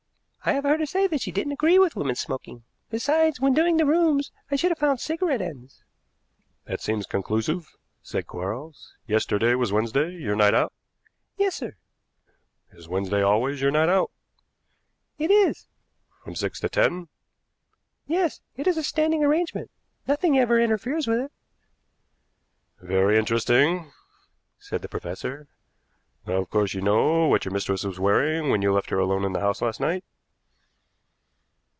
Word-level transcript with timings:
"I 0.43 0.53
have 0.53 0.63
heard 0.63 0.79
her 0.79 0.87
say 0.87 1.07
she 1.19 1.31
didn't 1.31 1.51
agree 1.51 1.77
with 1.77 1.95
women 1.95 2.15
smoking. 2.15 2.63
Besides, 2.89 3.39
when 3.39 3.53
doing 3.53 3.77
the 3.77 3.85
rooms 3.85 4.31
I 4.49 4.55
should 4.55 4.71
have 4.71 4.79
found 4.79 4.99
cigarette 4.99 5.39
ends." 5.39 5.83
"That 6.65 6.81
seems 6.81 7.05
conclusive," 7.05 7.67
said 8.01 8.25
Quarles. 8.25 8.95
"Yesterday 9.05 9.53
was 9.53 9.71
Wednesday, 9.71 10.09
your 10.13 10.35
night 10.35 10.55
out?" 10.55 10.73
"Yes, 11.37 11.53
sir." 11.53 11.75
"Is 12.71 12.89
Wednesday 12.89 13.21
always 13.21 13.61
your 13.61 13.69
night 13.69 13.87
out?" 13.87 14.09
"It 15.19 15.29
is." 15.29 15.67
"From 16.23 16.33
six 16.33 16.59
to 16.61 16.69
ten?" 16.69 17.07
"Yes; 18.07 18.41
it 18.57 18.65
is 18.65 18.77
a 18.77 18.83
standing 18.83 19.23
arrangement; 19.23 19.69
nothing 20.07 20.39
ever 20.39 20.59
interferes 20.59 21.05
with 21.05 21.19
it." 21.19 21.31
"Very 22.81 23.15
interesting," 23.19 23.91
said 24.57 24.81
the 24.81 24.89
professor. 24.89 25.49
"Now, 26.25 26.37
of 26.37 26.49
course 26.49 26.73
you 26.73 26.81
know 26.81 27.27
what 27.27 27.45
your 27.45 27.53
mistress 27.53 27.83
was 27.83 27.99
wearing 27.99 28.49
when 28.49 28.63
you 28.63 28.73
left 28.73 28.89
her 28.89 28.97
alone 28.97 29.23
in 29.23 29.33
the 29.33 29.39
house 29.39 29.61
last 29.61 29.79
night?" 29.79 30.03